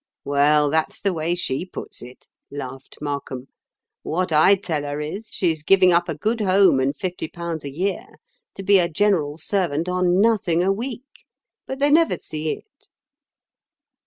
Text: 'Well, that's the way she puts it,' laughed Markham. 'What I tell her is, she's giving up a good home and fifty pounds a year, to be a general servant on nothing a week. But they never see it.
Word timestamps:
'Well, 0.25 0.71
that's 0.71 0.99
the 0.99 1.13
way 1.13 1.35
she 1.35 1.63
puts 1.63 2.01
it,' 2.01 2.25
laughed 2.49 2.97
Markham. 3.01 3.49
'What 4.01 4.31
I 4.31 4.55
tell 4.55 4.81
her 4.81 4.99
is, 4.99 5.27
she's 5.29 5.61
giving 5.61 5.93
up 5.93 6.09
a 6.09 6.15
good 6.17 6.41
home 6.41 6.79
and 6.79 6.95
fifty 6.97 7.27
pounds 7.27 7.63
a 7.65 7.71
year, 7.71 8.07
to 8.55 8.63
be 8.63 8.79
a 8.79 8.89
general 8.89 9.37
servant 9.37 9.87
on 9.87 10.19
nothing 10.19 10.63
a 10.63 10.71
week. 10.73 11.05
But 11.67 11.77
they 11.77 11.91
never 11.91 12.17
see 12.17 12.49
it. 12.51 12.87